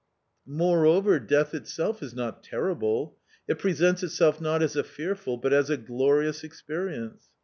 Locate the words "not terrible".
2.15-3.17